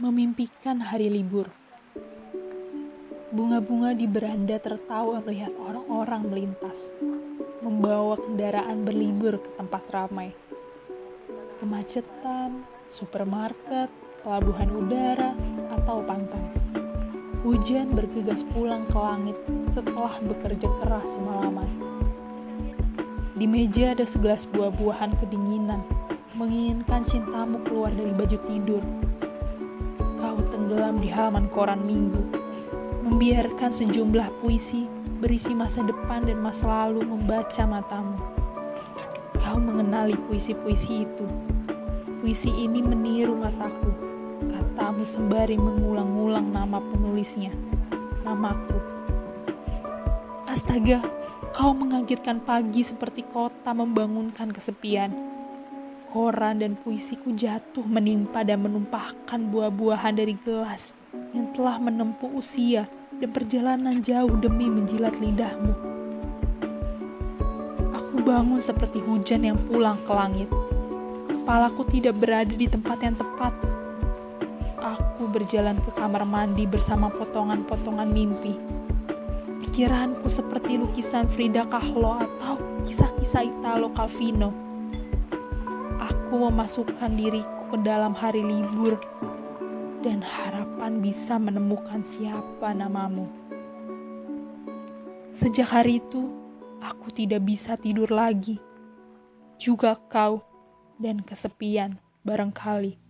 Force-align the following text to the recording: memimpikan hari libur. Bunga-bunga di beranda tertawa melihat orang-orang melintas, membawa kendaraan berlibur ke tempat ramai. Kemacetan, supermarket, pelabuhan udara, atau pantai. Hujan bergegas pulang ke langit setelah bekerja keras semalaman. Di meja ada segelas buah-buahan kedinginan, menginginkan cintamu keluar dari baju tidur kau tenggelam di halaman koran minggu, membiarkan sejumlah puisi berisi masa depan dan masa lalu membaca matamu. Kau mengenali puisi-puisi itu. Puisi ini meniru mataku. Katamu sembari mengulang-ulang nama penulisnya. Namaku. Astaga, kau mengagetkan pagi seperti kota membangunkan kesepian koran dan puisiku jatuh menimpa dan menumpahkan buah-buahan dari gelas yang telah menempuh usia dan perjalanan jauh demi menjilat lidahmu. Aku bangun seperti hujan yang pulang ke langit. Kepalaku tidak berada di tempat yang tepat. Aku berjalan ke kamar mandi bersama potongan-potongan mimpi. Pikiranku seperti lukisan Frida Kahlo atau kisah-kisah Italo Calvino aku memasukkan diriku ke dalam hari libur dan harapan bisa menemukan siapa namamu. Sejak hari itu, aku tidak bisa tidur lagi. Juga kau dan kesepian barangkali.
memimpikan 0.00 0.80
hari 0.80 1.12
libur. 1.12 1.52
Bunga-bunga 3.28 3.92
di 3.92 4.08
beranda 4.08 4.56
tertawa 4.56 5.20
melihat 5.20 5.52
orang-orang 5.60 6.24
melintas, 6.24 6.88
membawa 7.60 8.16
kendaraan 8.16 8.88
berlibur 8.88 9.36
ke 9.36 9.52
tempat 9.60 9.84
ramai. 9.92 10.32
Kemacetan, 11.60 12.64
supermarket, 12.88 13.92
pelabuhan 14.24 14.72
udara, 14.72 15.36
atau 15.68 16.00
pantai. 16.00 16.48
Hujan 17.44 17.92
bergegas 17.92 18.40
pulang 18.56 18.88
ke 18.88 18.96
langit 18.96 19.36
setelah 19.68 20.16
bekerja 20.24 20.68
keras 20.80 21.12
semalaman. 21.12 21.68
Di 23.36 23.44
meja 23.44 23.92
ada 23.92 24.08
segelas 24.08 24.48
buah-buahan 24.48 25.20
kedinginan, 25.20 25.84
menginginkan 26.32 27.04
cintamu 27.04 27.60
keluar 27.68 27.92
dari 27.92 28.16
baju 28.16 28.38
tidur 28.48 29.09
kau 30.20 30.36
tenggelam 30.52 31.00
di 31.00 31.08
halaman 31.08 31.48
koran 31.48 31.80
minggu, 31.80 32.20
membiarkan 33.08 33.72
sejumlah 33.72 34.28
puisi 34.44 34.84
berisi 35.16 35.56
masa 35.56 35.80
depan 35.80 36.28
dan 36.28 36.36
masa 36.44 36.68
lalu 36.68 37.08
membaca 37.08 37.64
matamu. 37.64 38.20
Kau 39.40 39.56
mengenali 39.56 40.20
puisi-puisi 40.28 41.08
itu. 41.08 41.26
Puisi 42.20 42.52
ini 42.52 42.84
meniru 42.84 43.32
mataku. 43.32 43.88
Katamu 44.44 45.08
sembari 45.08 45.56
mengulang-ulang 45.56 46.52
nama 46.52 46.76
penulisnya. 46.76 47.56
Namaku. 48.20 48.76
Astaga, 50.44 51.00
kau 51.56 51.72
mengagetkan 51.72 52.44
pagi 52.44 52.84
seperti 52.84 53.24
kota 53.24 53.72
membangunkan 53.72 54.52
kesepian 54.52 55.29
koran 56.10 56.58
dan 56.58 56.74
puisiku 56.74 57.30
jatuh 57.30 57.86
menimpa 57.86 58.42
dan 58.42 58.66
menumpahkan 58.66 59.46
buah-buahan 59.46 60.18
dari 60.18 60.34
gelas 60.34 60.98
yang 61.30 61.54
telah 61.54 61.78
menempuh 61.78 62.34
usia 62.34 62.90
dan 63.22 63.30
perjalanan 63.30 64.02
jauh 64.02 64.34
demi 64.34 64.66
menjilat 64.66 65.22
lidahmu. 65.22 65.70
Aku 67.94 68.26
bangun 68.26 68.58
seperti 68.58 68.98
hujan 68.98 69.46
yang 69.46 69.58
pulang 69.70 70.02
ke 70.02 70.10
langit. 70.10 70.50
Kepalaku 71.30 71.86
tidak 71.86 72.18
berada 72.18 72.50
di 72.50 72.66
tempat 72.66 72.98
yang 73.06 73.14
tepat. 73.14 73.54
Aku 74.82 75.30
berjalan 75.30 75.78
ke 75.78 75.94
kamar 75.94 76.26
mandi 76.26 76.66
bersama 76.66 77.06
potongan-potongan 77.06 78.10
mimpi. 78.10 78.58
Pikiranku 79.62 80.26
seperti 80.26 80.74
lukisan 80.74 81.30
Frida 81.30 81.62
Kahlo 81.70 82.18
atau 82.18 82.58
kisah-kisah 82.82 83.46
Italo 83.46 83.94
Calvino 83.94 84.69
aku 86.00 86.48
memasukkan 86.48 87.12
diriku 87.12 87.76
ke 87.76 87.78
dalam 87.84 88.16
hari 88.16 88.40
libur 88.40 88.96
dan 90.00 90.24
harapan 90.24 91.04
bisa 91.04 91.36
menemukan 91.36 92.00
siapa 92.00 92.72
namamu. 92.72 93.28
Sejak 95.28 95.70
hari 95.70 96.00
itu, 96.00 96.32
aku 96.80 97.12
tidak 97.12 97.44
bisa 97.44 97.76
tidur 97.76 98.08
lagi. 98.08 98.56
Juga 99.60 99.94
kau 100.08 100.40
dan 100.96 101.20
kesepian 101.20 102.00
barangkali. 102.24 103.09